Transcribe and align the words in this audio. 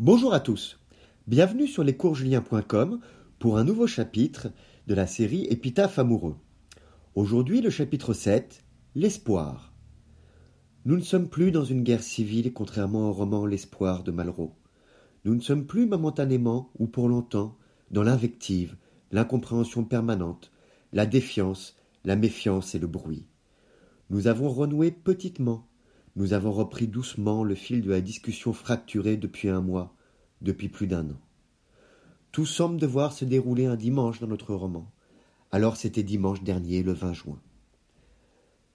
Bonjour 0.00 0.32
à 0.32 0.38
tous, 0.38 0.78
bienvenue 1.26 1.66
sur 1.66 1.82
lescoursjulien.com 1.82 3.00
pour 3.40 3.58
un 3.58 3.64
nouveau 3.64 3.88
chapitre 3.88 4.52
de 4.86 4.94
la 4.94 5.08
série 5.08 5.46
Épitaphe 5.50 5.98
amoureux. 5.98 6.36
Aujourd'hui 7.16 7.60
le 7.60 7.68
chapitre 7.68 8.12
7, 8.12 8.62
L'espoir. 8.94 9.72
Nous 10.84 10.94
ne 10.94 11.02
sommes 11.02 11.28
plus 11.28 11.50
dans 11.50 11.64
une 11.64 11.82
guerre 11.82 12.04
civile 12.04 12.52
contrairement 12.52 13.08
au 13.08 13.12
roman 13.12 13.44
L'espoir 13.44 14.04
de 14.04 14.12
Malraux. 14.12 14.54
Nous 15.24 15.34
ne 15.34 15.40
sommes 15.40 15.66
plus 15.66 15.86
momentanément 15.86 16.70
ou 16.78 16.86
pour 16.86 17.08
longtemps 17.08 17.58
dans 17.90 18.04
l'invective, 18.04 18.76
l'incompréhension 19.10 19.82
permanente, 19.82 20.52
la 20.92 21.06
défiance, 21.06 21.74
la 22.04 22.14
méfiance 22.14 22.76
et 22.76 22.78
le 22.78 22.86
bruit. 22.86 23.26
Nous 24.10 24.28
avons 24.28 24.48
renoué 24.48 24.92
petitement 24.92 25.67
nous 26.18 26.32
avons 26.32 26.50
repris 26.50 26.88
doucement 26.88 27.44
le 27.44 27.54
fil 27.54 27.80
de 27.80 27.90
la 27.90 28.00
discussion 28.00 28.52
fracturée 28.52 29.16
depuis 29.16 29.48
un 29.48 29.60
mois, 29.60 29.94
depuis 30.42 30.68
plus 30.68 30.88
d'un 30.88 31.08
an. 31.08 31.20
Tout 32.32 32.44
semble 32.44 32.80
devoir 32.80 33.12
se 33.12 33.24
dérouler 33.24 33.66
un 33.66 33.76
dimanche 33.76 34.18
dans 34.18 34.26
notre 34.26 34.52
roman. 34.52 34.90
Alors 35.52 35.76
c'était 35.76 36.02
dimanche 36.02 36.42
dernier, 36.42 36.82
le 36.82 36.92
20 36.92 37.12
juin. 37.12 37.38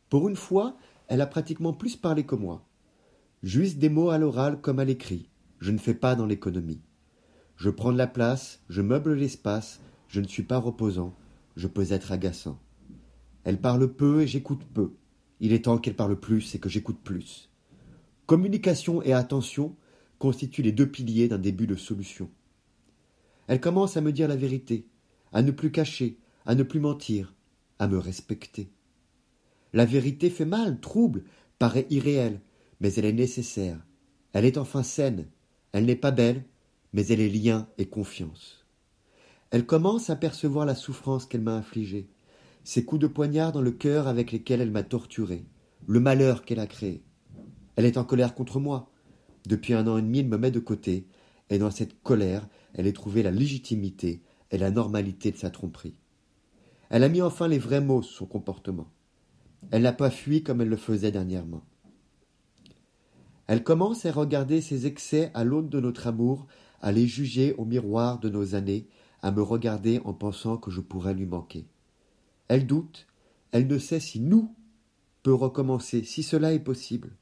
Pour 0.10 0.30
une 0.30 0.38
fois, 0.38 0.78
elle 1.10 1.20
a 1.20 1.28
pratiquement 1.28 1.74
plus 1.74 1.98
parlé 1.98 2.24
que 2.24 2.36
moi. 2.36 2.66
Juste 3.44 3.78
des 3.78 3.90
mots 3.90 4.10
à 4.10 4.18
l'oral 4.18 4.62
comme 4.62 4.80
à 4.80 4.86
l'écrit. 4.86 5.30
Je 5.60 5.72
ne 5.72 5.80
fais 5.80 5.96
pas 5.96 6.16
dans 6.16 6.26
l'économie. 6.26 6.82
Je 7.58 7.70
prends 7.70 7.92
de 7.92 7.98
la 7.98 8.08
place, 8.08 8.62
je 8.70 8.82
meuble 8.82 9.16
l'espace, 9.16 9.82
je 10.08 10.22
ne 10.22 10.28
suis 10.28 10.44
pas 10.44 10.60
reposant, 10.60 11.14
je 11.58 11.68
peux 11.68 11.92
être 11.92 12.14
agaçant. 12.14 12.58
Elle 13.44 13.60
parle 13.60 13.94
peu 13.94 14.22
et 14.22 14.28
j'écoute 14.28 14.64
peu. 14.74 14.94
Il 15.44 15.52
est 15.52 15.66
temps 15.66 15.78
qu'elle 15.78 15.98
parle 15.98 16.18
plus 16.18 16.56
et 16.56 16.60
que 16.60 16.70
j'écoute 16.70 17.00
plus. 17.04 17.50
Communication 18.28 19.04
et 19.04 19.12
attention 19.12 19.76
constituent 20.18 20.62
les 20.62 20.72
deux 20.72 20.90
piliers 20.90 21.28
d'un 21.28 21.38
début 21.38 21.68
de 21.68 21.76
solution. 21.76 22.30
Elle 23.48 23.60
commence 23.60 23.98
à 23.98 24.02
me 24.02 24.14
dire 24.14 24.30
la 24.30 24.38
vérité, 24.38 24.88
à 25.34 25.42
ne 25.42 25.52
plus 25.52 25.70
cacher, 25.70 26.18
à 26.46 26.56
ne 26.56 26.64
plus 26.64 26.80
mentir, 26.80 27.36
à 27.78 27.90
me 27.90 27.98
respecter. 27.98 28.72
La 29.74 29.84
vérité 29.84 30.30
fait 30.30 30.46
mal, 30.46 30.80
trouble, 30.80 31.26
paraît 31.60 31.88
irréelle, 31.90 32.40
mais 32.80 32.94
elle 32.94 33.04
est 33.04 33.12
nécessaire. 33.12 33.86
Elle 34.32 34.46
est 34.46 34.58
enfin 34.58 34.82
saine. 34.82 35.28
Elle 35.74 35.84
n'est 35.84 35.98
pas 35.98 36.12
belle, 36.12 36.46
mais 36.94 37.06
elle 37.08 37.20
est 37.20 37.28
lien 37.28 37.68
et 37.78 37.88
confiance. 37.88 38.66
Elle 39.52 39.66
commence 39.66 40.10
à 40.10 40.16
percevoir 40.16 40.66
la 40.66 40.76
souffrance 40.76 41.26
qu'elle 41.26 41.42
m'a 41.42 41.58
infligée, 41.58 42.08
ces 42.64 42.86
coups 42.86 43.02
de 43.02 43.08
poignard 43.08 43.52
dans 43.52 43.62
le 43.62 43.72
cœur 43.72 44.08
avec 44.08 44.32
lesquels 44.32 44.62
elle 44.62 44.72
m'a 44.72 44.84
torturé, 44.84 45.46
le 45.88 46.00
malheur 46.00 46.46
qu'elle 46.46 46.60
a 46.60 46.68
créé. 46.68 47.04
Elle 47.76 47.86
est 47.86 47.98
en 47.98 48.06
colère 48.06 48.36
contre 48.36 48.60
moi. 48.60 48.90
Depuis 49.48 49.74
un 49.74 49.88
an 49.88 49.98
et 49.98 50.02
demi, 50.02 50.20
elle 50.20 50.28
me 50.28 50.38
met 50.38 50.52
de 50.52 50.60
côté, 50.60 51.06
et 51.50 51.58
dans 51.58 51.72
cette 51.72 52.02
colère, 52.04 52.48
elle 52.74 52.88
a 52.88 52.92
trouvé 52.94 53.24
la 53.24 53.32
légitimité 53.32 54.22
et 54.52 54.58
la 54.58 54.72
normalité 54.72 55.32
de 55.32 55.38
sa 55.38 55.50
tromperie. 55.50 55.96
Elle 56.90 57.04
a 57.04 57.10
mis 57.10 57.22
enfin 57.22 57.48
les 57.48 57.60
vrais 57.60 57.82
mots 57.82 58.02
sur 58.02 58.18
son 58.18 58.26
comportement. 58.26 58.88
Elle 59.72 59.82
n'a 59.82 59.94
pas 59.94 60.10
fui 60.10 60.44
comme 60.44 60.62
elle 60.62 60.70
le 60.70 60.78
faisait 60.78 61.12
dernièrement. 61.12 61.64
Elle 63.48 63.64
commence 63.64 64.06
à 64.06 64.12
regarder 64.12 64.62
ses 64.62 64.86
excès 64.86 65.32
à 65.34 65.44
l'aune 65.44 65.70
de 65.70 65.80
notre 65.80 66.08
amour, 66.08 66.48
à 66.82 66.92
les 66.92 67.08
juger 67.08 67.54
au 67.58 67.66
miroir 67.66 68.20
de 68.20 68.30
nos 68.30 68.56
années, 68.56 68.88
à 69.22 69.32
me 69.32 69.42
regarder 69.42 70.00
en 70.06 70.14
pensant 70.14 70.58
que 70.58 70.72
je 70.72 70.82
pourrais 70.82 71.14
lui 71.14 71.26
manquer. 71.26 71.66
Elle 72.48 72.68
doute, 72.68 73.08
elle 73.52 73.68
ne 73.68 73.78
sait 73.78 74.00
si 74.00 74.20
nous 74.20 74.54
peut 75.24 75.34
recommencer, 75.34 76.04
si 76.04 76.24
cela 76.24 76.54
est 76.54 76.60
possible. 76.60 77.16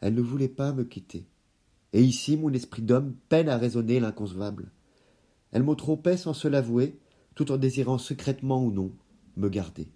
Elle 0.00 0.14
ne 0.14 0.20
voulait 0.20 0.48
pas 0.48 0.72
me 0.72 0.84
quitter. 0.84 1.26
Et 1.92 2.02
ici 2.02 2.36
mon 2.36 2.52
esprit 2.52 2.82
d'homme 2.82 3.14
peine 3.28 3.48
à 3.48 3.58
raisonner 3.58 3.98
l'inconcevable. 3.98 4.70
Elle 5.52 5.62
me 5.62 5.74
trompait 5.74 6.16
sans 6.16 6.34
se 6.34 6.48
l'avouer, 6.48 6.98
tout 7.34 7.50
en 7.50 7.56
désirant 7.56 7.98
secrètement 7.98 8.62
ou 8.64 8.70
non 8.70 8.92
me 9.36 9.48
garder. 9.48 9.88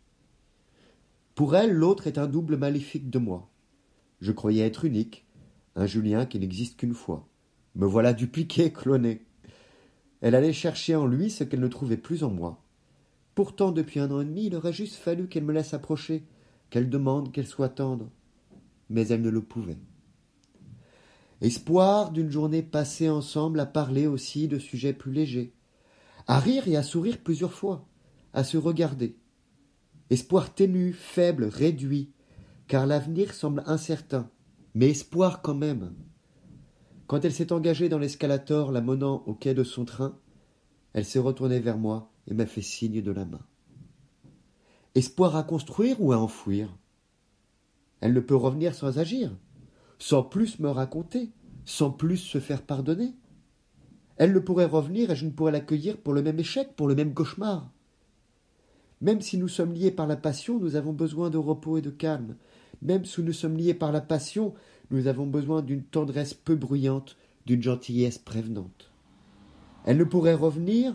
Pour 1.35 1.57
elle, 1.57 1.73
l'autre 1.73 2.07
est 2.07 2.19
un 2.19 2.27
double 2.27 2.57
maléfique 2.57 3.11
de 3.11 3.19
moi. 3.19 3.51
Je 4.21 4.33
croyais 4.33 4.65
être 4.65 4.85
unique, 4.85 5.27
un 5.77 5.87
Julien 5.87 6.27
qui 6.27 6.39
n'existe 6.39 6.79
qu'une 6.79 6.95
fois. 6.95 7.29
Me 7.75 7.87
voilà 7.87 8.13
dupliqué, 8.13 8.73
cloné. 8.73 9.27
Elle 10.21 10.35
allait 10.35 10.53
chercher 10.53 10.95
en 10.95 11.07
lui 11.07 11.31
ce 11.31 11.45
qu'elle 11.45 11.61
ne 11.61 11.69
trouvait 11.69 11.97
plus 11.97 12.25
en 12.25 12.31
moi. 12.31 12.64
Pourtant, 13.35 13.73
depuis 13.73 14.01
un 14.01 14.11
an 14.11 14.21
et 14.21 14.25
demi, 14.25 14.47
il 14.47 14.55
aurait 14.55 14.73
juste 14.73 14.97
fallu 14.97 15.29
qu'elle 15.29 15.45
me 15.45 15.53
laisse 15.53 15.75
approcher, 15.75 16.25
qu'elle 16.71 16.89
demande 16.89 17.33
qu'elle 17.33 17.47
soit 17.47 17.69
tendre. 17.69 18.11
Mais 18.91 19.09
elle 19.09 19.23
ne 19.23 19.31
le 19.31 19.43
pouvait. 19.43 19.79
Espoir 21.41 22.13
d'une 22.13 22.31
journée 22.31 22.63
passée 22.63 23.09
ensemble 23.09 23.59
à 23.59 23.67
parler 23.67 24.07
aussi 24.07 24.47
de 24.47 24.59
sujets 24.59 24.93
plus 24.93 25.13
légers, 25.13 25.53
à 26.27 26.39
rire 26.39 26.69
et 26.69 26.77
à 26.77 26.83
sourire 26.83 27.19
plusieurs 27.23 27.53
fois, 27.53 27.87
à 28.33 28.45
se 28.45 28.57
regarder. 28.57 29.17
Espoir 30.11 30.55
ténu, 30.55 30.93
faible, 30.93 31.45
réduit, 31.45 32.13
car 32.69 32.87
l'avenir 32.87 33.35
semble 33.35 33.65
incertain, 33.67 34.31
mais 34.75 34.91
espoir 34.91 35.43
quand 35.43 35.55
même. 35.55 35.93
Quand 37.09 37.25
elle 37.25 37.33
s'est 37.33 37.53
engagée 37.53 37.89
dans 37.89 37.99
l'escalator, 37.99 38.71
la 38.71 38.81
menant 38.81 39.23
au 39.27 39.35
quai 39.35 39.55
de 39.55 39.65
son 39.65 39.85
train, 39.85 40.19
elle 40.93 41.05
s'est 41.05 41.19
retournée 41.19 41.61
vers 41.61 41.79
moi 41.79 42.14
et 42.29 42.35
m'a 42.35 42.47
fait 42.47 42.63
signe 42.63 43.03
de 43.03 43.13
la 43.13 43.25
main. 43.25 43.41
Espoir 44.95 45.37
à 45.37 45.43
construire 45.43 46.01
ou 46.01 46.13
à 46.13 46.19
enfouir? 46.19 46.69
Elle 48.01 48.13
ne 48.13 48.21
peut 48.21 48.37
revenir 48.37 48.75
sans 48.75 48.99
agir, 48.99 49.31
sans 49.99 50.23
plus 50.23 50.59
me 50.59 50.69
raconter, 50.69 51.31
sans 51.65 51.91
plus 51.91 52.19
se 52.19 52.39
faire 52.39 52.63
pardonner. 52.63 53.15
Elle 54.17 54.33
ne 54.33 54.39
pourrait 54.39 54.67
revenir 54.67 55.11
et 55.11 55.17
je 55.17 55.25
ne 55.25 55.31
pourrais 55.31 55.53
l'accueillir 55.53 55.97
pour 55.97 56.13
le 56.13 56.23
même 56.23 56.39
échec, 56.39 56.77
pour 56.77 56.87
le 56.87 56.95
même 56.95 57.15
cauchemar. 57.15 57.71
Même 59.01 59.21
si 59.21 59.39
nous 59.39 59.49
sommes 59.49 59.73
liés 59.73 59.91
par 59.91 60.07
la 60.07 60.17
passion, 60.17 60.59
nous 60.59 60.77
avons 60.77 60.93
besoin 60.93 61.31
de 61.31 61.39
repos 61.39 61.79
et 61.79 61.83
de 61.83 61.91
calme. 61.91 62.37
Même 62.83 63.05
si 63.05 63.23
nous 63.23 63.33
sommes 63.33 63.57
liés 63.57 63.75
par 63.75 63.93
la 63.93 64.01
passion, 64.01 64.55
nous 64.91 65.07
avons 65.07 65.27
besoin 65.27 65.63
d'une 65.63 65.83
tendresse 65.83 66.35
peu 66.35 66.55
bruyante, 66.55 67.17
d'une 67.47 67.63
gentillesse 67.63 68.19
prévenante. 68.19 68.93
Elle 69.85 69.99
ne 69.99 70.05
pourrait 70.05 70.35
revenir 70.35 70.95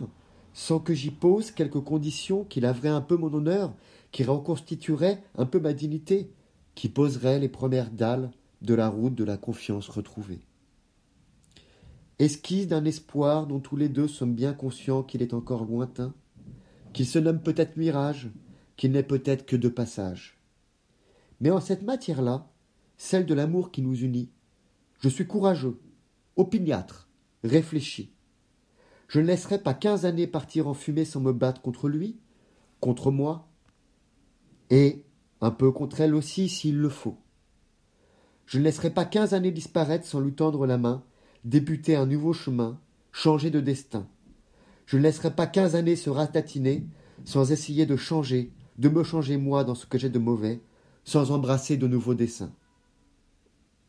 sans 0.52 0.80
que 0.80 0.94
j'y 0.94 1.10
pose 1.10 1.50
quelques 1.50 1.80
conditions 1.80 2.44
qui 2.44 2.60
laveraient 2.60 2.88
un 2.88 3.00
peu 3.00 3.16
mon 3.16 3.32
honneur, 3.32 3.74
qui 4.12 4.24
reconstitueraient 4.24 5.22
un 5.36 5.46
peu 5.46 5.60
ma 5.60 5.72
dignité, 5.72 6.30
qui 6.74 6.88
poseraient 6.88 7.38
les 7.38 7.48
premières 7.48 7.90
dalles 7.90 8.30
de 8.62 8.74
la 8.74 8.88
route 8.88 9.14
de 9.14 9.24
la 9.24 9.36
confiance 9.36 9.88
retrouvée. 9.88 10.40
Esquisse 12.18 12.66
d'un 12.66 12.84
espoir 12.84 13.46
dont 13.46 13.60
tous 13.60 13.76
les 13.76 13.88
deux 13.88 14.08
sommes 14.08 14.34
bien 14.34 14.52
conscients 14.52 15.02
qu'il 15.02 15.22
est 15.22 15.32
encore 15.32 15.64
lointain, 15.64 16.12
qu'il 16.92 17.06
se 17.06 17.18
nomme 17.18 17.40
peut-être 17.40 17.76
mirage, 17.76 18.30
qu'il 18.76 18.92
n'est 18.92 19.02
peut-être 19.02 19.46
que 19.46 19.56
de 19.56 19.68
passage. 19.68 20.38
Mais 21.40 21.50
en 21.50 21.60
cette 21.60 21.82
matière-là, 21.82 22.50
celle 22.98 23.24
de 23.24 23.34
l'amour 23.34 23.70
qui 23.70 23.80
nous 23.80 23.98
unit, 23.98 24.28
je 25.00 25.08
suis 25.08 25.26
courageux, 25.26 25.80
opiniâtre, 26.36 27.08
réfléchi. 27.42 28.12
Je 29.10 29.18
ne 29.18 29.26
laisserai 29.26 29.58
pas 29.58 29.74
quinze 29.74 30.06
années 30.06 30.28
partir 30.28 30.68
en 30.68 30.74
fumée 30.74 31.04
sans 31.04 31.18
me 31.18 31.32
battre 31.32 31.60
contre 31.60 31.88
lui, 31.88 32.16
contre 32.78 33.10
moi, 33.10 33.48
et 34.70 35.02
un 35.40 35.50
peu 35.50 35.72
contre 35.72 36.00
elle 36.00 36.14
aussi 36.14 36.48
s'il 36.48 36.78
le 36.78 36.88
faut. 36.88 37.18
Je 38.46 38.60
ne 38.60 38.62
laisserai 38.62 38.90
pas 38.90 39.04
quinze 39.04 39.34
années 39.34 39.50
disparaître 39.50 40.06
sans 40.06 40.20
lui 40.20 40.32
tendre 40.32 40.64
la 40.64 40.78
main, 40.78 41.02
débuter 41.44 41.96
un 41.96 42.06
nouveau 42.06 42.32
chemin, 42.32 42.78
changer 43.10 43.50
de 43.50 43.58
destin. 43.58 44.06
Je 44.86 44.96
ne 44.96 45.02
laisserai 45.02 45.34
pas 45.34 45.48
quinze 45.48 45.74
années 45.74 45.96
se 45.96 46.08
ratatiner 46.08 46.86
sans 47.24 47.50
essayer 47.50 47.86
de 47.86 47.96
changer, 47.96 48.52
de 48.78 48.88
me 48.88 49.02
changer 49.02 49.38
moi 49.38 49.64
dans 49.64 49.74
ce 49.74 49.86
que 49.86 49.98
j'ai 49.98 50.08
de 50.08 50.20
mauvais, 50.20 50.60
sans 51.02 51.32
embrasser 51.32 51.76
de 51.76 51.88
nouveaux 51.88 52.14
dessins. 52.14 52.54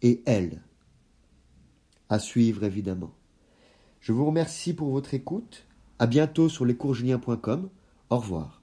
Et 0.01 0.23
elle. 0.25 0.63
À 2.09 2.17
suivre 2.17 2.63
évidemment. 2.63 3.13
Je 4.01 4.13
vous 4.13 4.25
remercie 4.25 4.73
pour 4.73 4.89
votre 4.89 5.13
écoute. 5.13 5.67
À 5.99 6.07
bientôt 6.07 6.49
sur 6.49 6.65
lescoursjulien.com. 6.65 7.69
Au 8.09 8.17
revoir. 8.17 8.60